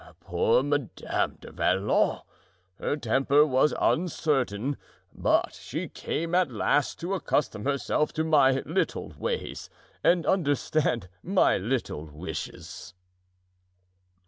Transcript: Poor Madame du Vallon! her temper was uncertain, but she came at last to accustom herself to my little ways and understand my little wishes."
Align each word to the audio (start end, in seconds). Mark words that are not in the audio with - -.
Poor 0.19 0.63
Madame 0.63 1.37
du 1.39 1.51
Vallon! 1.51 2.21
her 2.79 2.97
temper 2.97 3.45
was 3.45 3.71
uncertain, 3.79 4.75
but 5.13 5.53
she 5.53 5.87
came 5.87 6.33
at 6.33 6.49
last 6.49 6.99
to 6.99 7.13
accustom 7.13 7.65
herself 7.65 8.11
to 8.11 8.23
my 8.23 8.61
little 8.65 9.09
ways 9.19 9.69
and 10.03 10.25
understand 10.25 11.07
my 11.21 11.55
little 11.55 12.05
wishes." 12.07 12.95